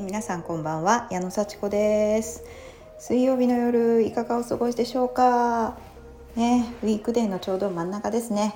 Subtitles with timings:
[0.00, 2.42] ー、皆さんこんばんは矢野幸子です。
[2.98, 5.76] 水曜日の夜いかがお過ごしでしょうか？
[6.36, 8.54] ねウィークデーのちょうど真ん中ですね。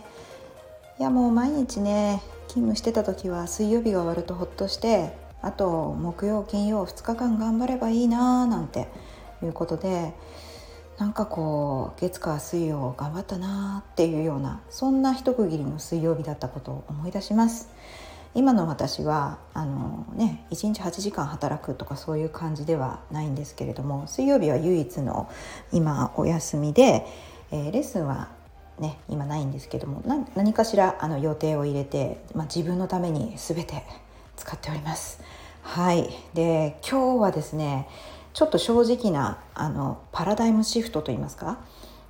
[0.99, 5.13] いやもう毎日ね勤務してた時は水曜日が終わるとほっとして
[5.43, 8.89] あと木曜金曜2日間頑張ればいいなーなんて
[9.43, 10.15] いうことで
[10.99, 17.69] なんかこう月火水曜頑張ったなーっていうようなそんな一区切りの水曜日だったことを思い出します。
[18.35, 25.31] 今の私はあのね1日8時間働くとかそういう感じではないんですけれども水曜日は唯一の
[25.73, 27.07] 今お休みで、
[27.53, 28.29] えー、レッスンは
[28.81, 30.03] ね今ないんですけども
[30.35, 33.85] 何かしらあの予定を入れて、まあ、自分のために全て
[34.37, 35.21] 使っております。
[35.63, 37.89] はいで今日はですね
[38.35, 41.59] ちょっと正直なあのパラダイムシフトといいますか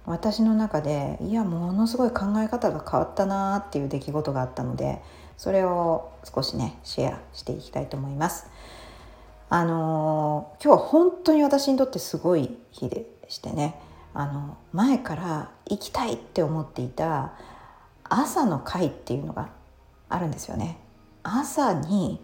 [0.06, 5.00] 私の中でいやものすごい考え方が変わったなっていう出来事があったので
[5.36, 8.46] それを少しねシェアしていきたいと思います。
[9.50, 13.78] あの、今日は本当に私にとってすごい日でしてね
[14.12, 17.34] あの前から行きたいって思っていた
[18.04, 19.50] 朝の会っていうのが
[20.08, 20.78] あるんですよね。
[21.22, 22.20] 朝に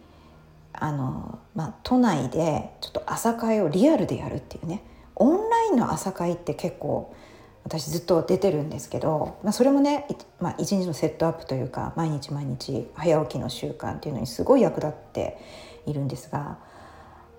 [0.73, 4.85] あの、まあ、都内でちょっと朝会をリアルでやるっていうね
[5.17, 7.15] オンラインの朝会って結構
[7.65, 10.07] 私ずっと出てるんですけど、まあ、それもね、
[10.41, 15.39] まあ、一日のセットアップというか毎日毎日早起きの習慣っていうのにすごい役立って
[15.87, 16.59] いるんですが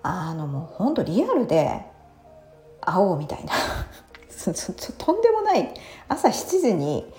[0.02, 1.82] あのもうほんとリアルで
[2.80, 3.52] 会おうみたいな
[4.98, 5.72] とんでもない
[6.08, 7.12] 朝7時に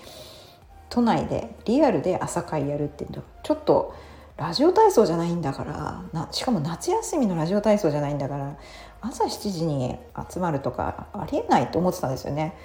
[0.90, 3.94] 都内でリアルで朝会やるっていうのちょっと
[4.36, 8.56] ラジオ体操じゃないんだからなしかも夏休みのラジオ体操じゃないんだから
[9.00, 9.96] 朝7時に
[10.30, 12.56] 集まるとかありえないと思ってたんですよね。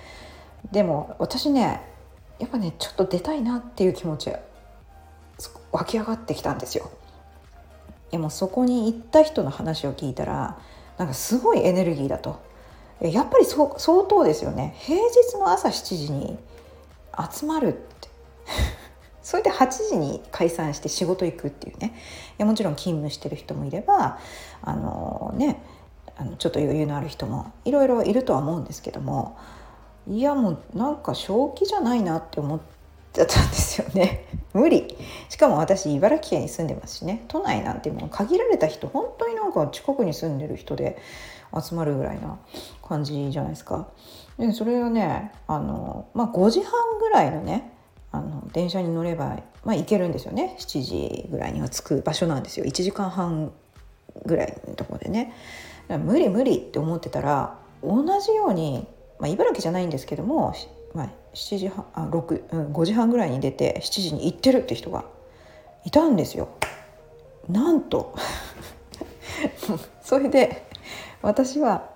[0.72, 1.82] でも私ね
[2.40, 4.32] やっぱねちょっと出たいなっていう気持ち
[5.72, 6.90] 湧き上がってきたんですよ。
[8.12, 10.58] でもそこに行った人の話を聞いたら
[10.98, 12.42] なんかすごいエネルギーだと。
[13.02, 14.76] やっぱりそ相当ですよね。
[14.80, 16.38] 平日の朝7時に
[17.32, 18.10] 集まるって。
[19.22, 21.94] それで8時に解散して仕事行くっていうね。
[22.40, 24.18] もちろん勤務してる人もいれば
[24.62, 25.62] あのね
[26.18, 29.38] あのちょっと余裕のある人もいろいろいるとは思うんですけども
[30.10, 32.60] いやもうなんか正気じゃないなって思っ
[33.14, 34.26] てたんですよね。
[34.54, 34.98] 無理。
[35.30, 37.26] しかも私茨城県に住んでますしね。
[37.28, 40.98] 都内なんてもう限られた人本当になんか近くに住んでる人で
[41.56, 42.40] 集まるぐらいな
[42.88, 43.88] 感じじゃないですか。
[44.40, 47.72] でそれはねあの、まあ、5時半ぐらいのね
[48.12, 50.56] あの電車に乗れば、まあ、行けるんですよね。
[50.58, 52.66] 7時ぐらいには着く場所なんですよ。
[52.66, 53.52] 1時間半
[54.26, 55.34] ぐらいのとこでね。
[55.88, 58.88] 無理無理って思ってたら同じように
[59.20, 60.54] まあ、茨城じゃないんですけども、
[60.94, 65.06] まあ、7時半あ6、うん、5時半ぐらいに出て7時に行ってるって人が
[65.86, 66.50] いたんですよ。
[67.48, 68.16] なんと
[70.04, 70.68] それで
[71.22, 71.90] 私は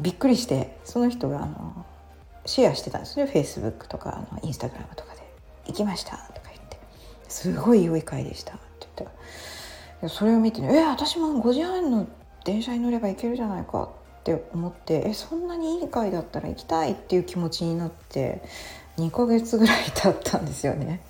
[0.00, 1.86] びっくりしてその人があの
[2.46, 3.16] シェアしてたんです。
[3.18, 5.20] ねフェイスブックとかあのインスタグラムとかで
[5.66, 6.78] 「行きました」とか言って
[7.28, 10.08] 「すごい良い回でした」って言ったら。
[10.08, 12.08] それを見てね「え私も5時半の
[12.44, 13.90] 電車に乗れば行けるじゃないか」
[14.22, 18.40] って思ってえそんなにいい回だったら行きたいっていう気持ちになって
[18.96, 21.00] 2ヶ月ぐらい経ったんですよね。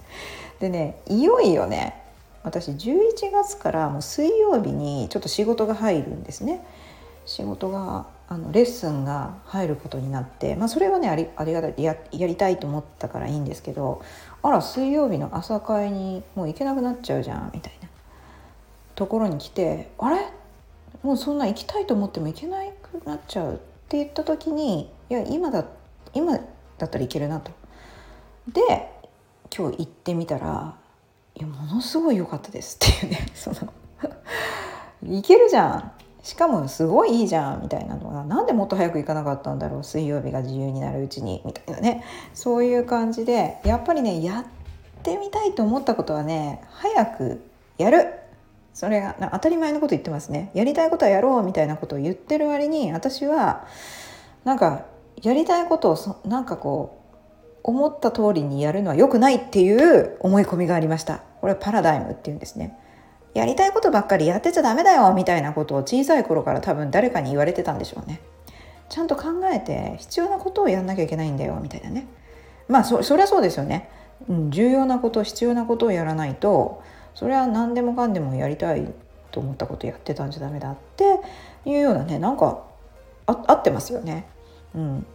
[0.60, 2.02] でねいよいよね
[2.42, 6.64] 私11月からもう水曜日にちょっと仕事が入るんですね。
[7.26, 14.02] 仕事があのレッスンが入ることになって、まあ、それはねありありがたいややりたいと思ったからいいんですけど
[14.42, 17.88] あら水曜日の朝会にもう行けなくなっちゃうじゃんみたいな
[18.94, 20.16] ところに来てあれ？
[21.02, 23.56] もうそんな行きたいと思っても行けなくなっちゃうっ
[23.88, 25.64] て言った時にいや今だ
[26.14, 26.38] 今
[26.78, 27.52] だったらいけるなと。
[28.48, 28.90] で
[29.56, 30.74] 今日行ってみたら
[31.34, 33.56] いやものすごい良かったですっていうね その
[35.04, 35.92] いけるじゃん。
[36.22, 42.04] しかもすごいいいじゃんみたいなのがなんでもっと早く行かなかったんだろう水曜日が自由になるうちにみたいなね。
[42.32, 44.44] そういう感じでやっぱりねやっ
[45.02, 47.44] てみたいと思ったことはね早く
[47.76, 48.21] やる。
[48.74, 50.50] それが当たり前のこと言ってますね。
[50.54, 53.66] やりたいことはやろうみたいなことを言ってる割に私は
[54.44, 54.86] なんか
[55.22, 61.22] やりたいことをなんかこう思った通りにやるのは良くないっていう思い込みがありました。
[61.40, 62.78] これはパラダイムっていうんですね。
[63.34, 68.20] やりたいことばっかりやってちゃダメだよみたいなことを小さい頃から多分誰かに言われてたんでしょうね。
[68.88, 72.06] ちゃんと考えて必要なことをやんなきゃいけないんだよみたいなね。
[72.68, 73.88] まあそそりゃそうですよね、
[74.28, 76.82] うん、重要なこと必要なことをやらないと
[77.14, 78.92] それは何でもかんでもやりたい
[79.30, 81.20] と思ったことやってたんじゃダメだって
[81.64, 82.64] いうようなねなんか
[83.26, 84.26] あ合ってますよね。
[84.74, 85.06] うん、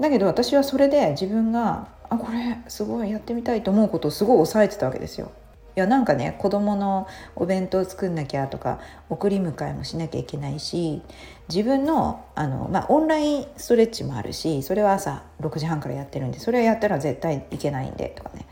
[0.00, 5.30] だけど私はそれで自分があこれすごいやってみたいと思うことをすごい抑えてたわけですよ。
[5.76, 8.78] いやなんかね子供のお弁当作んなきゃとか
[9.08, 11.02] 送り迎えもしなきゃいけないし
[11.48, 18.46] 自分のあの、まあ、オンラインストレッチもあるしそれは朝6時半からやってるんでそれはやったら絶対いけないんでとかね、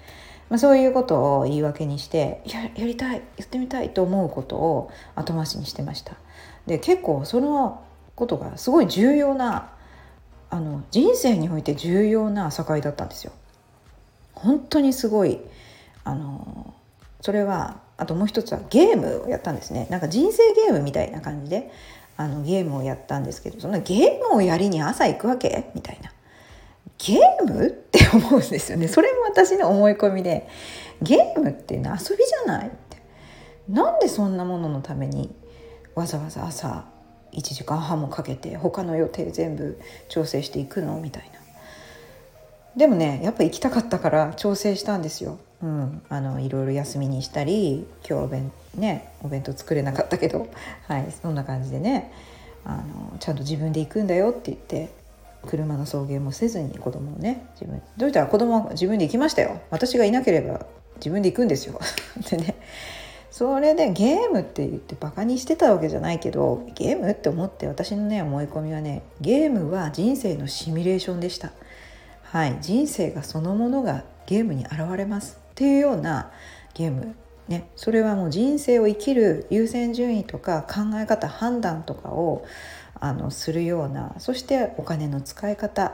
[0.53, 6.17] まあ、そういうことを言い訳にしてややりたいやってみたいと思うことを後回しにしてました。
[6.67, 7.83] で結構その
[8.15, 9.73] ことがすごい重要な
[10.51, 13.33] あの人生において重要な境だったんですよ。
[14.35, 15.41] 本当にすごい
[16.05, 16.75] あの
[17.23, 21.73] それはあともう一つはゲームをやったんですねなんか人生ゲームみたいな感じで
[22.19, 25.71] あのゲームをやったんですけどそんなゲームをやりに朝行くわけ？
[25.75, 26.12] みたいな
[27.05, 27.67] ゲーム？
[27.67, 28.87] って思うんですよね。
[28.87, 30.49] それも私の思い込みで。
[31.03, 33.03] ゲームって遊びじゃないって。
[33.69, 35.35] なんでそんなもののために
[35.97, 36.85] わざわざ朝
[37.33, 41.01] 1時間半もかけて他の予定全部調整していくの？
[41.01, 41.41] みたいな。
[42.77, 45.39] でもねやっぱ行きたかったから調整したんですよ。
[45.61, 50.49] うん、あのいろいろ休みにしたり今日お弁,、ね、お弁当作れなかったけど、
[50.89, 52.13] はい、そんな感じでね。
[52.65, 54.91] あのちゃんと自分で行くんだよって言って
[55.47, 59.61] 車の送迎もせずに子供をね自分どうしたら子供は自分で行きましたよ。
[59.71, 60.67] 私がいなければ
[60.97, 61.81] 自分で行くんですよ。
[62.31, 62.57] でね
[63.31, 71.53] それでゲームって言ってバカにしてたわけじゃないけどゲームって思って私のね思い込みはねゲームは人生のシミュレーションでした。
[72.23, 75.39] はい人生がそのものがゲームに現れます。
[75.53, 76.31] っていうような
[76.75, 77.15] ゲーム。
[77.49, 82.47] ね、それはもう人生を生きる優先順位とか考え方判断とかを
[82.95, 85.93] あのするようなそしてお金の使い方、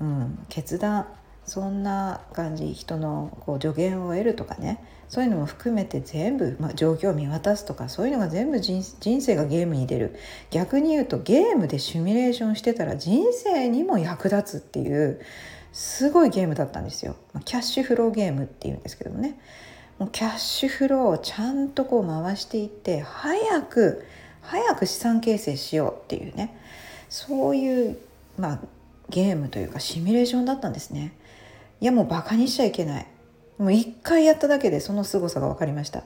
[0.00, 1.06] うん、決断
[1.46, 10.16] そんな感じ人のこう助言を得るとかねそういうのも含めて全部、まあ、状況を見渡すとかそういうのが全部人生がゲームに出る
[10.50, 15.20] 逆に言うとゲームでシミュレーションしてたら人生にも役立つっていう
[15.72, 17.16] すごいゲームだったんですよ。
[17.44, 19.38] キャッシュフローゲームっていうんですけどもね
[19.98, 24.04] もうキャッシュフローをちゃんとこう回していって早く
[24.44, 26.56] 早く資産形成しようっていうね
[27.08, 27.98] そういう、
[28.38, 28.60] まあ、
[29.08, 31.12] ゲームというかシミュレーションだったんですね。
[31.80, 33.06] いやもうバカにしちゃいけない。
[33.58, 36.02] もう一回やっただけでその凄さが分かりました。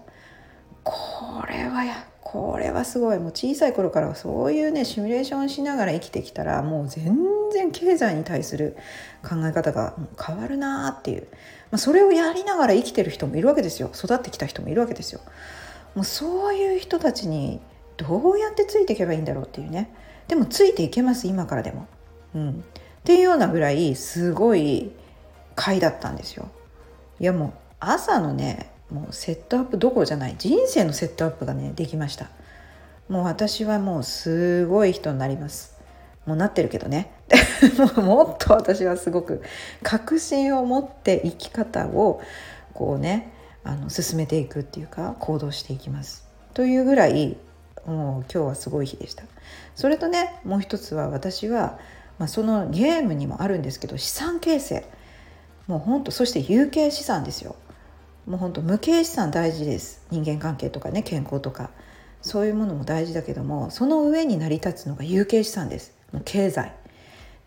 [0.84, 7.16] これはやこれはすごいもう小さい頃からそういうねシミュレーションしながら生きてきたらもう全
[7.52, 8.76] 然経済に対する
[9.22, 11.22] 考え方が変わるなっていう、
[11.70, 15.20] まあ、それをやりながら生きてる人もいるわけですよ育ってきた人もいるわけですよ。
[15.94, 17.60] もうそういう人たちに
[17.98, 19.90] どうやってついていけばいいんだろうっていうね。
[20.28, 21.86] でもついていけます今からでも。
[22.34, 22.54] うん、っ
[23.04, 24.92] ていうようなぐらいすごい
[25.54, 26.48] 回だったんですよ。
[27.20, 32.30] いやもう朝のねもうセットアップどころじゃない人生のセットアップがねできました。
[33.08, 35.76] もう私はもうすごい人になります。
[36.26, 37.12] もうなってるけどね。
[37.96, 39.42] もっと私はすごく
[39.82, 42.20] 確信を持って生き方を
[42.74, 43.32] こうね
[43.64, 46.26] あの進めていくっていうか行動していきます。
[46.54, 47.36] というぐらい
[47.88, 49.24] もう今日はすごい日でした。
[49.74, 51.78] それとねもう一つは私は、
[52.18, 54.86] まあ、そのゲームにもあるんですけど資産形成。
[55.66, 57.56] もうほんとそして有形資産ですよ。
[58.26, 60.06] もうほんと無形資産大事です。
[60.10, 61.70] 人間関係とかね健康とか。
[62.20, 65.94] そういうものも大事だけどもその上に成り立つのが有形資産です。
[66.12, 66.72] もう経済、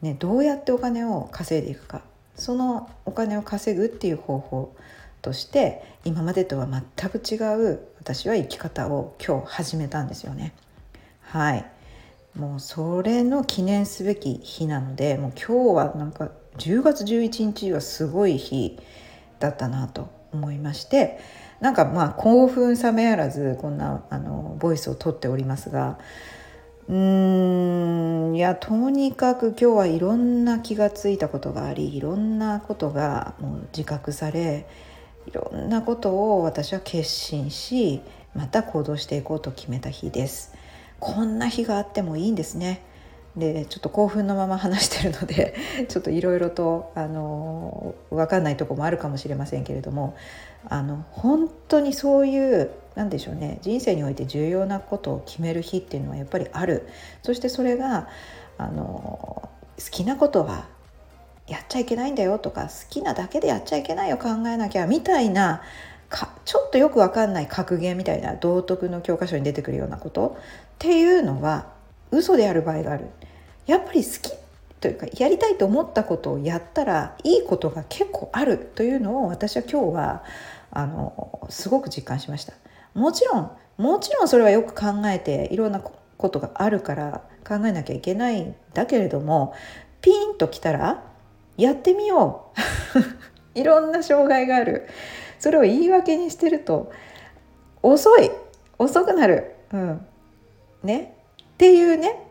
[0.02, 2.02] ね、どうやってお金を稼いでいくか。
[2.36, 4.76] そのお金を稼ぐっていう方法
[5.22, 7.36] として今までとは全く違
[7.74, 10.54] う私は生き方を今日始めたんですよね。
[11.22, 11.66] はい。
[12.36, 18.80] もうそれの記念すべき日なのでもう今日はなんか10月11日はすごい日
[19.40, 21.20] だったなと思いまして
[21.60, 26.00] なんかまあ興奮冷めやらずこんなあのボイスをとっておりますが
[26.88, 34.66] うーんいやとにかく今日はいろんな気がついたことがありいろんなことがもう自覚され
[35.32, 38.02] いろんなことを私は決心し
[38.36, 40.54] また行動していこうと決めた日です。
[41.00, 42.84] こんな日があってもいいんですね。
[43.38, 45.56] でちょっと興奮のまま話してるので
[45.88, 50.16] ちょっといろいろとあの分かんないとこもあるかもしれませんけれども
[50.68, 56.90] あの本当にそういうなんでしょうね人生において重要なことを決める日っていうのはやっぱりある
[57.24, 58.10] そしてそれが
[58.58, 59.50] あの好
[59.92, 60.66] きなことは
[61.52, 65.62] やっちゃいけないんだよとか好きなだけでやっちゃいけないよ考えなきゃみたいな
[66.10, 70.38] かちょっとよく分かんない格言みたいな道徳の教科書に出てくるようなこと？
[70.38, 70.42] っ
[70.80, 71.74] ていうのは
[72.12, 73.08] 嘘である場合がある。
[73.68, 74.32] やっぱり好き
[74.80, 80.24] というかやりたいと思ったことをやったらいいことが結構あるというのを私は今日は
[80.72, 82.54] あのすごく実感しました。
[82.94, 89.54] もちろんもちろんそれはよく考えていろんなことがあるから考えなきゃいけないんだけれども
[90.02, 91.04] ピンときたら
[91.58, 92.52] やってみよ
[92.96, 93.00] う。
[93.60, 94.88] いろんな障害がある。
[95.40, 96.92] それを言い訳にしてると
[97.82, 98.32] 遅い。
[98.78, 100.06] 遅くなる、うん。
[100.84, 102.28] ね、っていうね。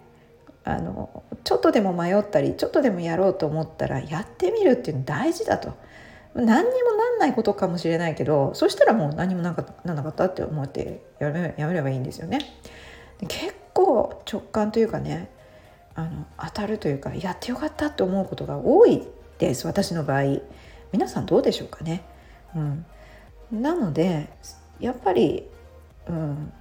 [0.64, 5.72] あのちょっとでも迷ったりちょっとでもやろうと思ったらやってみるっていうの大事だと。
[6.34, 12.38] 何にもなんないことかもしれないけどそしたらもう何もなんかなんなかったって思ってやめやめればいいんですよね。
[13.26, 15.28] 結構直感というかね
[16.00, 19.06] あの当たるというかやってよかったって思うことが多い
[19.38, 20.40] です私の場合。
[20.92, 22.02] 皆さんどうでしょうかね、
[22.56, 22.84] うん、
[23.52, 24.28] なので
[24.80, 25.44] やっぱり、
[26.08, 26.52] うん。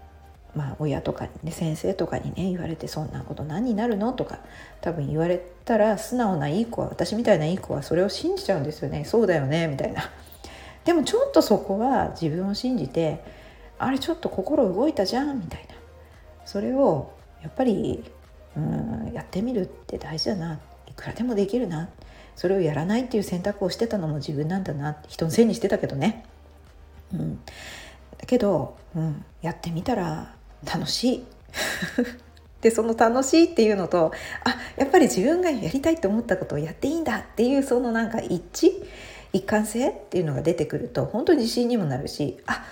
[0.56, 4.40] まあ、親とかね先生とかにね言われて「そんなこと何になるの?」とか
[4.82, 9.06] 多分言われたら素直ないい子は私みたいないい子はそれを信じちゃうんですよね。
[9.06, 10.10] そうだよねみたいな。
[10.86, 13.24] でもちょっとそこは自分を信じて
[13.78, 15.76] あれちょっと心動いたじゃんみたいな。
[16.46, 17.12] それを
[17.44, 18.04] やっぱり
[18.58, 21.90] うんやってみるって大事だないくらでもできるな
[22.36, 26.24] それをやらないっていう選択をしてたのも自分なんだな人のせいにしてたけどね。
[27.14, 27.40] うん、
[28.18, 30.34] だけど、うん、やってみたら
[30.66, 31.26] 楽しい。
[32.62, 34.12] でその楽しいっていうのと
[34.44, 38.86] あやっぱり自分がやりたいと思ったことをやっていいんだっていうそのなんか一致
[39.32, 42.66] 一貫性っていうのが出てくると本当に自信にもなるしあ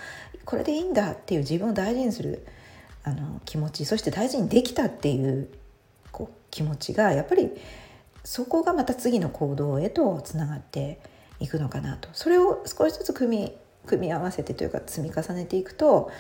[0.43, 2.45] これでいいんだっていう自分を大事にする
[3.03, 5.47] あの気持ちそして大事にできたっていう
[6.11, 7.51] こう気持ちがやっぱり
[8.23, 10.99] そこがまた次の行動へとつながって
[11.39, 12.09] いくのかなと。
[12.13, 13.53] それを少しずつ組み
[13.85, 16.11] 組み合わせてというか積み重ねていくと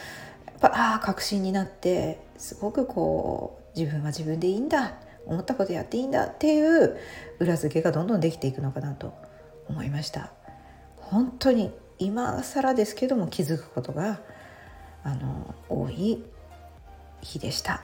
[0.45, 4.93] やっぱああ確信になってすごくこう自分は自分でいいんだ
[5.25, 6.97] 思ったことやっていいんだっていう
[7.39, 9.13] 裏付けがどんどんできていくのかなと
[9.67, 10.31] 思いました。
[10.95, 14.21] 本当に今更ですけども気づくことが
[15.03, 16.23] あの多い
[17.21, 17.83] 日でした。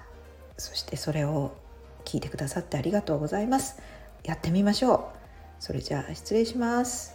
[0.57, 1.51] そしてそれを
[2.05, 3.77] 聞いてくださってありがとうございます。
[4.23, 5.01] やってみましょう。
[5.59, 7.12] それじゃあ失礼します。